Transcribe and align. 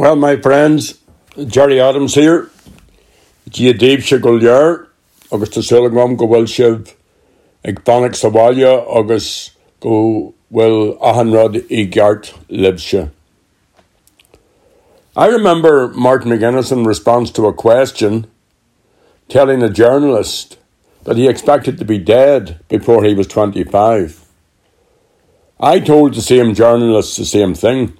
Well, 0.00 0.16
my 0.16 0.36
friends, 0.36 0.98
Gerry 1.46 1.78
Adams 1.78 2.14
here. 2.14 2.48
Gia 3.50 3.74
Dave 3.74 4.02
se 4.02 4.18
go 4.18 4.32
lear 4.32 4.88
agus 5.30 5.50
tá 5.50 5.60
go 6.16 6.26
bhfuil 6.26 6.46
sibh 6.52 6.94
ag 7.62 7.84
banach 7.84 8.16
saháile 8.20 8.72
agus 9.00 9.50
go 9.78 10.32
bhfuil 10.50 10.98
ahanrad 11.10 11.60
i 11.80 11.84
gceart 11.98 12.32
libse. 12.48 13.10
I 15.14 15.26
remember 15.26 15.88
Martin 15.88 16.32
McGuinness 16.32 16.72
in 16.72 16.84
response 16.84 17.30
to 17.32 17.44
a 17.44 17.52
question 17.52 18.26
telling 19.28 19.62
a 19.62 19.68
journalist 19.68 20.56
that 21.04 21.18
he 21.18 21.28
expected 21.28 21.76
to 21.76 21.84
be 21.84 21.98
dead 21.98 22.58
before 22.70 23.04
he 23.04 23.12
was 23.12 23.26
25. 23.26 24.24
I 25.60 25.78
told 25.78 26.14
the 26.14 26.22
same 26.22 26.54
journalist 26.54 27.18
the 27.18 27.26
same 27.26 27.54
thing. 27.54 27.98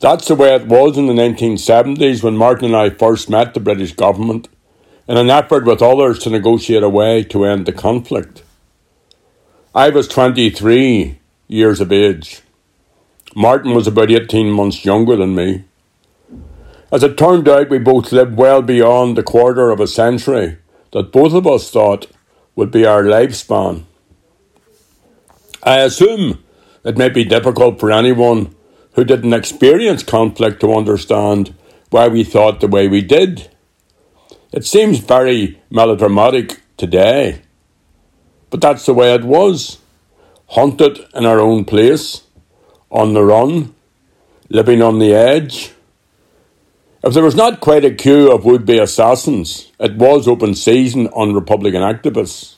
That's 0.00 0.28
the 0.28 0.36
way 0.36 0.54
it 0.54 0.66
was 0.66 0.96
in 0.96 1.06
the 1.06 1.12
1970s 1.12 2.22
when 2.22 2.36
Martin 2.36 2.66
and 2.66 2.76
I 2.76 2.90
first 2.90 3.28
met 3.28 3.52
the 3.52 3.60
British 3.60 3.94
government 3.94 4.48
in 5.08 5.16
an 5.16 5.28
effort 5.28 5.64
with 5.64 5.82
others 5.82 6.20
to 6.20 6.30
negotiate 6.30 6.84
a 6.84 6.88
way 6.88 7.24
to 7.24 7.44
end 7.44 7.66
the 7.66 7.72
conflict. 7.72 8.44
I 9.74 9.90
was 9.90 10.06
23 10.06 11.18
years 11.48 11.80
of 11.80 11.90
age. 11.90 12.42
Martin 13.34 13.74
was 13.74 13.88
about 13.88 14.10
18 14.10 14.50
months 14.50 14.84
younger 14.84 15.16
than 15.16 15.34
me. 15.34 15.64
As 16.92 17.02
it 17.02 17.18
turned 17.18 17.48
out, 17.48 17.68
we 17.68 17.78
both 17.78 18.12
lived 18.12 18.36
well 18.36 18.62
beyond 18.62 19.16
the 19.16 19.22
quarter 19.24 19.70
of 19.70 19.80
a 19.80 19.88
century 19.88 20.58
that 20.92 21.12
both 21.12 21.32
of 21.32 21.46
us 21.46 21.70
thought 21.70 22.06
would 22.54 22.70
be 22.70 22.86
our 22.86 23.02
lifespan. 23.02 23.84
I 25.62 25.80
assume 25.80 26.42
it 26.84 26.96
may 26.96 27.08
be 27.08 27.24
difficult 27.24 27.80
for 27.80 27.90
anyone 27.90 28.54
who 28.94 29.04
didn't 29.04 29.32
experience 29.32 30.02
conflict 30.02 30.60
to 30.60 30.74
understand 30.74 31.54
why 31.90 32.08
we 32.08 32.24
thought 32.24 32.60
the 32.60 32.68
way 32.68 32.88
we 32.88 33.02
did. 33.02 33.48
It 34.52 34.64
seems 34.64 34.98
very 34.98 35.60
melodramatic 35.70 36.60
today, 36.76 37.42
but 38.50 38.60
that's 38.60 38.86
the 38.86 38.94
way 38.94 39.14
it 39.14 39.24
was. 39.24 39.78
Hunted 40.48 40.98
in 41.14 41.26
our 41.26 41.40
own 41.40 41.64
place, 41.64 42.22
on 42.90 43.12
the 43.12 43.22
run, 43.22 43.74
living 44.48 44.80
on 44.80 44.98
the 44.98 45.12
edge. 45.12 45.72
If 47.04 47.12
there 47.12 47.22
was 47.22 47.36
not 47.36 47.60
quite 47.60 47.84
a 47.84 47.94
queue 47.94 48.32
of 48.32 48.44
would 48.44 48.64
be 48.64 48.78
assassins, 48.78 49.70
it 49.78 49.96
was 49.96 50.26
open 50.26 50.54
season 50.54 51.08
on 51.08 51.34
Republican 51.34 51.82
activists. 51.82 52.56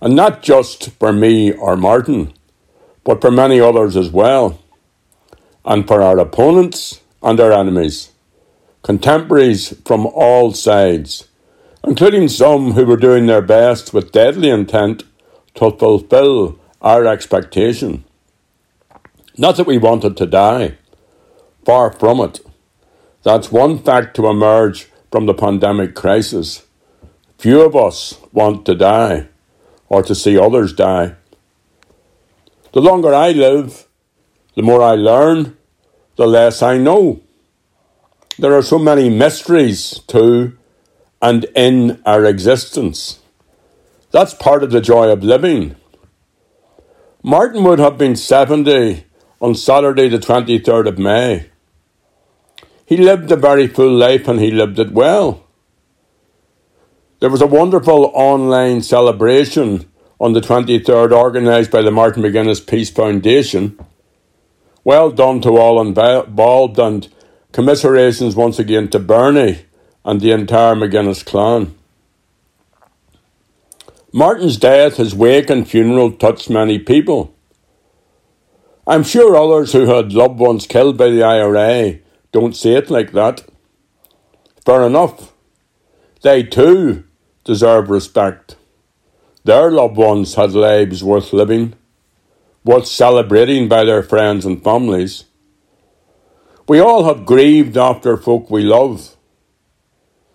And 0.00 0.14
not 0.14 0.42
just 0.42 0.90
for 0.98 1.12
me 1.12 1.52
or 1.52 1.76
Martin, 1.76 2.34
but 3.02 3.22
for 3.22 3.30
many 3.30 3.58
others 3.60 3.96
as 3.96 4.10
well 4.10 4.60
and 5.66 5.86
for 5.86 6.00
our 6.00 6.18
opponents 6.18 7.00
and 7.22 7.40
our 7.40 7.52
enemies, 7.52 8.12
contemporaries 8.82 9.76
from 9.84 10.06
all 10.06 10.52
sides, 10.54 11.26
including 11.84 12.28
some 12.28 12.72
who 12.72 12.86
were 12.86 12.96
doing 12.96 13.26
their 13.26 13.42
best 13.42 13.92
with 13.92 14.12
deadly 14.12 14.48
intent 14.48 15.02
to 15.56 15.70
fulfill 15.72 16.58
our 16.80 17.04
expectation. 17.04 18.04
Not 19.36 19.56
that 19.56 19.66
we 19.66 19.76
wanted 19.76 20.16
to 20.16 20.26
die, 20.26 20.78
far 21.64 21.92
from 21.92 22.20
it. 22.20 22.40
That's 23.24 23.50
one 23.50 23.78
fact 23.78 24.14
to 24.16 24.28
emerge 24.28 24.88
from 25.10 25.26
the 25.26 25.34
pandemic 25.34 25.96
crisis. 25.96 26.64
Few 27.38 27.60
of 27.60 27.74
us 27.74 28.18
want 28.32 28.64
to 28.66 28.74
die 28.74 29.28
or 29.88 30.02
to 30.04 30.14
see 30.14 30.38
others 30.38 30.72
die. 30.72 31.16
The 32.72 32.80
longer 32.80 33.12
I 33.12 33.32
live, 33.32 33.86
the 34.54 34.62
more 34.62 34.82
I 34.82 34.94
learn 34.94 35.55
the 36.16 36.26
less 36.26 36.62
I 36.62 36.78
know. 36.78 37.20
There 38.38 38.54
are 38.54 38.62
so 38.62 38.78
many 38.78 39.08
mysteries 39.08 40.00
to 40.08 40.56
and 41.22 41.44
in 41.54 42.02
our 42.04 42.24
existence. 42.24 43.20
That's 44.10 44.34
part 44.34 44.62
of 44.62 44.70
the 44.70 44.80
joy 44.80 45.10
of 45.10 45.22
living. 45.22 45.76
Martin 47.22 47.64
would 47.64 47.78
have 47.78 47.98
been 47.98 48.16
70 48.16 49.04
on 49.40 49.54
Saturday, 49.54 50.08
the 50.08 50.18
23rd 50.18 50.86
of 50.86 50.98
May. 50.98 51.50
He 52.84 52.96
lived 52.96 53.32
a 53.32 53.36
very 53.36 53.66
full 53.66 53.92
life 53.92 54.28
and 54.28 54.40
he 54.40 54.50
lived 54.50 54.78
it 54.78 54.92
well. 54.92 55.44
There 57.20 57.30
was 57.30 57.42
a 57.42 57.46
wonderful 57.46 58.12
online 58.14 58.82
celebration 58.82 59.90
on 60.20 60.34
the 60.34 60.40
23rd 60.40 61.12
organised 61.12 61.70
by 61.70 61.82
the 61.82 61.90
Martin 61.90 62.22
McGuinness 62.22 62.66
Peace 62.66 62.90
Foundation 62.90 63.78
well 64.86 65.10
done 65.10 65.40
to 65.40 65.56
all 65.56 65.80
involved 65.80 66.78
and 66.78 67.08
commiserations 67.50 68.36
once 68.36 68.60
again 68.60 68.88
to 68.88 69.00
Bernie 69.00 69.64
and 70.04 70.20
the 70.20 70.30
entire 70.30 70.76
McGuinness 70.76 71.26
clan. 71.26 71.74
Martin's 74.12 74.56
death, 74.56 74.98
his 74.98 75.12
wake 75.12 75.50
and 75.50 75.68
funeral 75.68 76.12
touched 76.12 76.48
many 76.48 76.78
people. 76.78 77.34
I'm 78.86 79.02
sure 79.02 79.34
others 79.36 79.72
who 79.72 79.86
had 79.86 80.12
loved 80.12 80.38
ones 80.38 80.68
killed 80.68 80.96
by 80.96 81.10
the 81.10 81.24
IRA 81.24 81.98
don't 82.30 82.54
see 82.54 82.74
it 82.74 82.88
like 82.88 83.10
that. 83.10 83.42
Fair 84.64 84.86
enough. 84.86 85.32
They 86.22 86.44
too 86.44 87.02
deserve 87.42 87.90
respect. 87.90 88.54
Their 89.42 89.72
loved 89.72 89.96
ones 89.96 90.36
had 90.36 90.52
lives 90.52 91.02
worth 91.02 91.32
living 91.32 91.74
worth 92.66 92.86
celebrating 92.86 93.68
by 93.68 93.84
their 93.84 94.02
friends 94.02 94.44
and 94.44 94.62
families. 94.62 95.24
We 96.68 96.80
all 96.80 97.04
have 97.04 97.24
grieved 97.24 97.76
after 97.78 98.16
folk 98.16 98.50
we 98.50 98.62
love. 98.62 99.16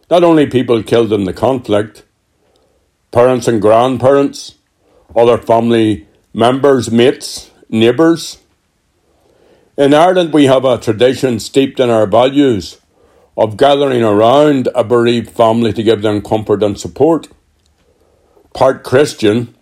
Not 0.09 0.23
only 0.23 0.47
people 0.47 0.81
killed 0.81 1.11
in 1.11 1.25
the 1.25 1.33
conflict, 1.33 2.05
parents 3.11 3.49
and 3.49 3.61
grandparents, 3.61 4.55
other 5.13 5.37
family 5.37 6.07
members, 6.33 6.89
mates, 6.89 7.51
neighbours. 7.67 8.37
In 9.77 9.93
Ireland, 9.93 10.31
we 10.31 10.45
have 10.45 10.63
a 10.63 10.77
tradition 10.77 11.37
steeped 11.39 11.81
in 11.81 11.89
our 11.89 12.07
values 12.07 12.79
of 13.35 13.57
gathering 13.57 14.03
around 14.03 14.69
a 14.73 14.85
bereaved 14.85 15.31
family 15.31 15.73
to 15.73 15.83
give 15.83 16.01
them 16.01 16.21
comfort 16.21 16.63
and 16.63 16.79
support. 16.79 17.27
Part 18.53 18.83
Christian, 18.83 19.53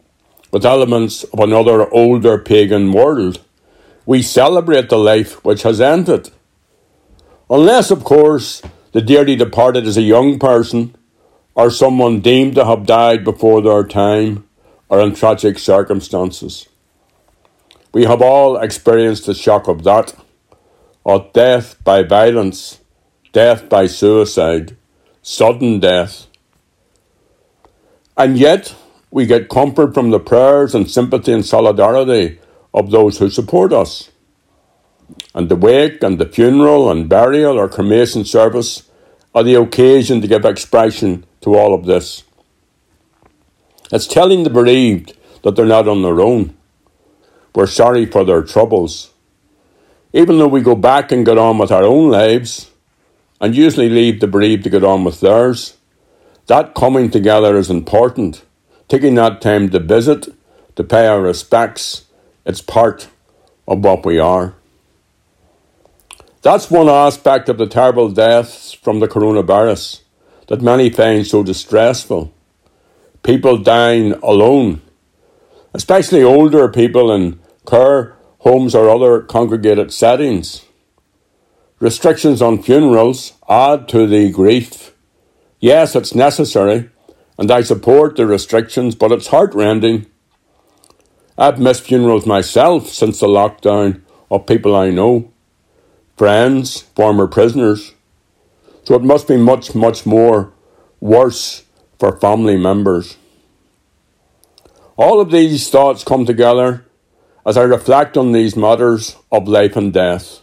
with 0.52 0.66
elements 0.66 1.24
of 1.26 1.40
another 1.40 1.92
older 1.94 2.38
pagan 2.38 2.92
world. 2.92 3.42
We 4.06 4.22
celebrate 4.22 4.90
the 4.90 4.98
life 4.98 5.44
which 5.46 5.64
has 5.64 5.80
ended. 5.80 6.32
Unless, 7.50 7.92
of 7.92 8.04
course, 8.04 8.62
the 8.92 9.02
dearly 9.02 9.36
departed 9.36 9.86
is 9.86 9.98
a 9.98 10.02
young 10.02 10.40
person 10.40 10.96
or 11.56 11.70
someone 11.70 12.22
deemed 12.22 12.56
to 12.56 12.66
have 12.66 12.86
died 12.86 13.24
before 13.24 13.62
their 13.62 13.84
time 13.84 14.48
or 14.88 15.00
in 15.00 15.14
tragic 15.14 15.60
circumstances. 15.60 16.68
We 17.92 18.06
have 18.06 18.22
all 18.22 18.58
experienced 18.58 19.26
the 19.26 19.34
shock 19.34 19.68
of 19.68 19.84
that, 19.84 20.16
of 21.06 21.34
death 21.34 21.76
by 21.84 22.04
violence, 22.04 22.80
death 23.34 23.68
by 23.68 23.88
suicide, 23.88 24.76
sudden 25.22 25.80
death. 25.80 26.28
And 28.16 28.38
yet, 28.38 28.76
we 29.12 29.26
get 29.26 29.50
comfort 29.50 29.94
from 29.94 30.12
the 30.12 30.20
prayers 30.20 30.76
and 30.76 30.90
sympathy 30.90 31.34
and 31.34 31.46
solidarity 31.46 32.40
of 32.74 32.92
those 32.92 33.18
who 33.18 33.30
support 33.30 33.74
us. 33.74 34.12
And 35.34 35.50
the 35.50 35.56
wake 35.56 36.04
and 36.04 36.20
the 36.20 36.28
funeral 36.28 36.92
and 36.92 37.10
burial 37.10 37.58
or 37.58 37.68
cremation 37.68 38.24
service 38.24 38.84
are 39.34 39.44
the 39.44 39.56
occasion 39.56 40.22
to 40.22 40.28
give 40.28 40.46
expression 40.46 41.26
to 41.42 41.56
all 41.56 41.74
of 41.74 41.86
this. 41.86 42.24
It's 43.92 44.08
telling 44.08 44.44
the 44.44 44.50
bereaved 44.50 45.18
that 45.44 45.56
they're 45.56 45.66
not 45.66 45.88
on 45.88 46.04
their 46.04 46.22
own. 46.22 46.56
We're 47.56 47.68
sorry 47.68 48.06
for 48.06 48.24
their 48.24 48.44
troubles. 48.44 49.12
Even 50.14 50.38
though 50.38 50.48
we 50.48 50.62
go 50.62 50.76
back 50.76 51.12
and 51.12 51.26
get 51.26 51.38
on 51.38 51.58
with 51.58 51.72
our 51.72 51.84
own 51.84 52.12
lives, 52.12 52.70
and 53.42 53.56
usually 53.56 53.90
leave 53.90 54.20
the 54.20 54.28
bereaved 54.28 54.64
to 54.66 54.70
get 54.70 54.84
on 54.84 55.04
with 55.04 55.22
theirs, 55.22 55.78
that 56.48 56.76
coming 56.76 57.10
together 57.10 57.58
is 57.58 57.70
important 57.70 58.44
taking 58.90 59.16
that 59.16 59.40
time 59.40 59.70
to 59.70 59.80
visit, 59.80 60.28
to 60.76 60.84
pay 60.84 61.08
our 61.08 61.22
respects, 61.22 62.06
it's 62.46 62.62
part 62.62 63.08
of 63.68 63.84
what 63.84 64.06
we 64.06 64.20
are. 64.20 64.56
That's 66.42 66.72
one 66.72 66.90
aspect 66.90 67.50
of 67.50 67.58
the 67.58 67.68
terrible 67.68 68.10
deaths 68.10 68.74
from 68.74 69.00
the 69.00 69.08
coronavirus 69.08 70.02
that 70.48 70.62
many 70.62 70.90
find 70.90 71.26
so 71.26 71.44
distressful. 71.44 72.34
People 73.24 73.58
dying 73.58 74.14
alone, 74.24 74.82
especially 75.74 76.24
older 76.24 76.68
people 76.70 77.12
in 77.12 77.40
care 77.68 78.16
homes 78.40 78.74
or 78.74 78.90
other 78.90 79.22
congregated 79.22 79.94
settings. 79.94 80.66
Restrictions 81.80 82.42
on 82.42 82.64
funerals 82.64 83.34
add 83.48 83.88
to 83.90 84.08
the 84.08 84.32
grief. 84.32 84.94
Yes, 85.60 85.96
it's 85.96 86.16
necessary, 86.16 86.90
and 87.40 87.50
I 87.50 87.62
support 87.62 88.18
the 88.18 88.28
restrictions, 88.28 88.96
but 88.96 89.14
it's 89.14 89.28
heartrending. 89.28 90.06
I've 91.38 91.58
missed 91.58 91.84
funerals 91.84 92.26
myself 92.26 92.90
since 92.90 93.22
the 93.22 93.28
lockdown 93.28 94.02
of 94.30 94.46
people 94.46 94.76
I 94.76 94.90
know. 94.92 95.32
friends, 96.18 96.82
former 96.98 97.28
prisoners. 97.28 97.94
So 98.84 98.94
it 98.96 99.04
must 99.04 99.26
be 99.26 99.38
much, 99.38 99.74
much 99.74 100.06
more 100.06 100.52
worse 101.00 101.64
for 101.98 102.20
family 102.20 102.58
members. 102.58 103.16
All 104.98 105.22
of 105.22 105.32
these 105.32 105.70
thoughts 105.70 106.04
come 106.04 106.26
together 106.26 106.86
as 107.46 107.56
I 107.56 107.64
reflect 107.64 108.18
on 108.18 108.34
these 108.34 108.58
matters 108.58 109.16
of 109.32 109.48
life 109.48 109.78
and 109.78 109.94
death. 109.94 110.42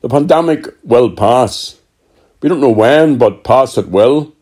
The 0.00 0.08
pandemic 0.08 0.68
will 0.84 1.10
pass. 1.10 1.80
We 2.40 2.48
don't 2.48 2.60
know 2.60 2.70
when, 2.70 3.18
but 3.18 3.42
pass 3.42 3.76
it 3.76 3.88
will. 3.88 4.33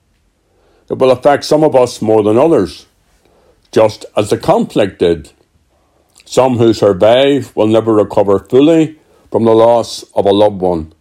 It 0.92 0.98
will 0.98 1.10
affect 1.10 1.44
some 1.44 1.64
of 1.64 1.74
us 1.74 2.02
more 2.02 2.22
than 2.22 2.36
others, 2.36 2.84
just 3.70 4.04
as 4.14 4.28
the 4.28 4.36
conflict 4.36 4.98
did. 4.98 5.32
Some 6.26 6.58
who 6.58 6.74
survive 6.74 7.56
will 7.56 7.66
never 7.66 7.94
recover 7.94 8.38
fully 8.38 8.98
from 9.30 9.44
the 9.44 9.54
loss 9.54 10.02
of 10.14 10.26
a 10.26 10.32
loved 10.32 10.60
one 10.60 10.92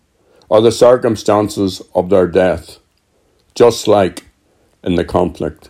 or 0.47 0.61
the 0.61 0.71
circumstances 0.71 1.81
of 1.93 2.09
their 2.09 2.25
death, 2.25 2.79
just 3.53 3.85
like 3.85 4.27
in 4.81 4.95
the 4.95 5.03
conflict. 5.03 5.69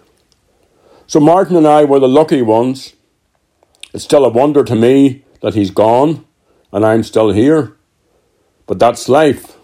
So 1.08 1.20
Martin 1.20 1.56
and 1.56 1.68
I 1.68 1.84
were 1.84 2.00
the 2.00 2.08
lucky 2.08 2.44
ones. 2.44 2.94
It's 3.92 4.04
still 4.04 4.24
a 4.24 4.30
wonder 4.30 4.64
to 4.64 4.76
me 4.76 5.26
that 5.42 5.56
he's 5.56 5.72
gone 5.72 6.26
and 6.72 6.86
I'm 6.86 7.02
still 7.02 7.32
here. 7.32 7.76
But 8.68 8.78
that's 8.78 9.10
life. 9.10 9.58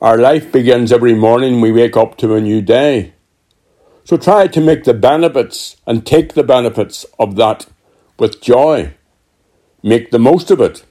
Our 0.00 0.18
life 0.18 0.52
begins 0.52 0.92
every 0.92 1.14
morning 1.14 1.60
we 1.60 1.72
wake 1.72 1.96
up 1.96 2.16
to 2.18 2.36
a 2.36 2.40
new 2.40 2.62
day. 2.62 3.10
So 4.04 4.18
try 4.18 4.46
to 4.48 4.60
make 4.60 4.84
the 4.84 4.92
benefits 4.92 5.76
and 5.86 6.04
take 6.04 6.34
the 6.34 6.42
benefits 6.42 7.06
of 7.18 7.36
that 7.36 7.66
with 8.18 8.42
joy. 8.42 8.94
Make 9.82 10.10
the 10.10 10.18
most 10.18 10.50
of 10.50 10.60
it. 10.60 10.84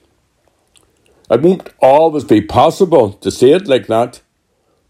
It 1.30 1.42
won't 1.42 1.70
always 1.80 2.24
be 2.24 2.42
possible 2.42 3.14
to 3.14 3.30
see 3.32 3.52
it 3.52 3.68
like 3.68 3.88
that. 3.88 4.22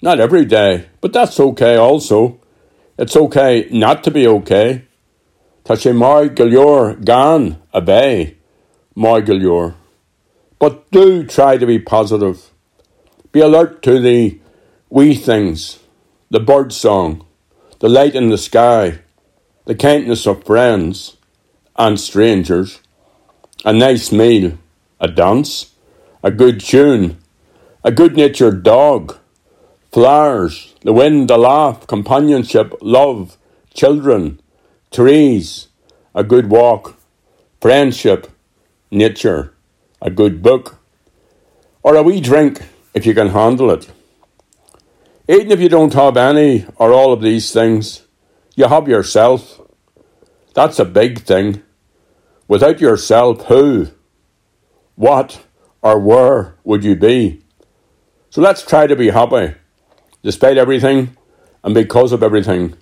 Not 0.02 0.20
every 0.20 0.46
day, 0.46 0.88
but 1.02 1.14
that's 1.14 1.40
okay 1.40 1.76
also. 1.76 2.40
It's 2.98 3.16
okay 3.16 3.68
not 3.72 4.04
to 4.06 4.12
be 4.12 4.26
okay. 4.28 4.84
Tá 5.66 5.76
sé 5.76 5.94
go 6.36 6.94
gan 7.04 7.62
a 7.74 7.82
mai 8.96 9.22
go 9.22 9.74
But 10.60 10.92
do 10.92 11.24
try 11.26 11.58
to 11.58 11.66
be 11.66 11.80
positive. 11.80 12.52
Be 13.32 13.40
alert 13.40 13.82
to 13.84 14.00
the 14.00 14.40
wee 14.90 15.16
things, 15.16 15.80
the 16.30 16.40
bird 16.40 16.74
song, 16.74 17.26
the 17.84 17.90
light 17.90 18.16
in 18.16 18.30
the 18.30 18.38
sky, 18.38 18.98
the 19.66 19.76
kindness 19.76 20.26
of 20.26 20.46
friends 20.46 21.18
and 21.76 22.00
strangers, 22.00 22.80
a 23.66 23.74
nice 23.74 24.10
meal, 24.10 24.58
a 25.02 25.08
dance, 25.10 25.76
a 26.24 26.32
good 26.32 26.62
tune, 26.62 27.18
a 27.84 27.92
good 27.92 28.16
natured 28.16 28.64
dog, 28.64 29.18
flowers, 29.92 30.74
the 30.84 30.94
wind, 30.94 31.30
the 31.30 31.38
laugh, 31.38 31.86
companionship, 31.86 32.74
love, 32.80 33.38
children, 33.74 34.40
trees, 34.90 35.68
a 36.16 36.24
good 36.24 36.50
walk, 36.50 36.96
friendship, 37.60 38.32
nature, 38.92 39.54
a 40.02 40.10
good 40.10 40.42
book, 40.42 40.80
or 41.82 41.98
a 41.98 42.04
wee 42.04 42.22
drink 42.22 42.62
if 42.94 43.06
you 43.06 43.14
can 43.14 43.28
handle 43.28 43.70
it. 43.72 43.92
Even 45.28 45.52
if 45.52 45.62
you 45.62 45.70
don't 45.70 45.94
have 45.94 46.18
any 46.18 46.66
or 46.76 46.92
all 46.92 47.14
of 47.14 47.22
these 47.22 47.54
things, 47.54 48.06
you 48.56 48.68
have 48.68 48.90
yourself. 48.90 49.62
That's 50.54 50.80
a 50.80 50.86
big 50.86 51.20
thing. 51.20 51.64
Without 52.48 52.82
yourself, 52.82 53.46
who, 53.46 53.88
what, 54.96 55.46
or 55.82 55.98
where 55.98 56.56
would 56.66 56.84
you 56.84 56.96
be? 56.96 57.42
So 58.30 58.42
let's 58.42 58.66
try 58.66 58.86
to 58.86 58.96
be 58.98 59.10
happy 59.12 59.56
despite 60.24 60.58
everything 60.58 61.16
and 61.64 61.74
because 61.74 62.12
of 62.12 62.22
everything. 62.22 62.76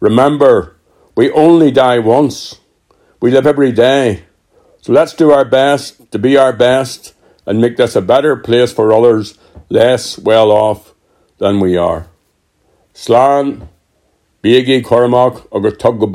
Remember, 0.00 0.76
we 1.16 1.30
only 1.30 1.70
die 1.70 2.00
once. 2.00 2.58
We 3.20 3.30
live 3.30 3.46
every 3.46 3.70
day. 3.70 4.24
So 4.80 4.92
let's 4.92 5.14
do 5.14 5.30
our 5.30 5.44
best 5.44 6.10
to 6.10 6.18
be 6.18 6.36
our 6.36 6.52
best 6.52 7.14
and 7.46 7.60
make 7.60 7.76
this 7.76 7.94
a 7.94 8.02
better 8.02 8.34
place 8.36 8.72
for 8.72 8.92
others 8.92 9.38
less 9.68 10.18
well 10.18 10.50
off 10.50 10.93
than 11.44 11.60
we 11.60 11.76
are. 11.76 12.06
Slán, 12.94 13.68
Biagi 14.42 14.82
Cormac 14.82 15.46
agus 15.54 15.76
tug 15.76 16.00
go 16.00 16.06